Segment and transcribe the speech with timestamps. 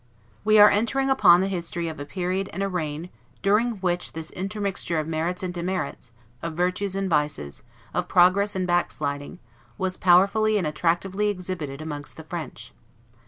[0.43, 3.11] We are entering upon the history of a period and a reign
[3.43, 7.61] during which this intermixture of merits and demerits, of virtues and vices,
[7.93, 9.37] of progress and backsliding,
[9.77, 12.73] was powerfully and attractively exhibited amongst the French.